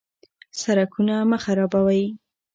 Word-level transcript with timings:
سرکونه 0.61 1.15
مه 1.29 1.37
خرابوئ. 1.43 2.03